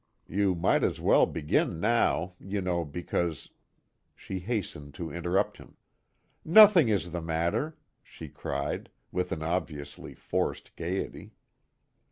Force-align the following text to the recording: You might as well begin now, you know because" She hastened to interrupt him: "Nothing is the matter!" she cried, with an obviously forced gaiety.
You 0.27 0.55
might 0.55 0.83
as 0.83 0.99
well 0.99 1.27
begin 1.27 1.79
now, 1.79 2.33
you 2.39 2.59
know 2.59 2.83
because" 2.83 3.51
She 4.15 4.39
hastened 4.39 4.95
to 4.95 5.11
interrupt 5.11 5.57
him: 5.57 5.77
"Nothing 6.43 6.89
is 6.89 7.11
the 7.11 7.21
matter!" 7.21 7.77
she 8.01 8.27
cried, 8.27 8.89
with 9.11 9.31
an 9.31 9.43
obviously 9.43 10.15
forced 10.15 10.75
gaiety. 10.75 11.33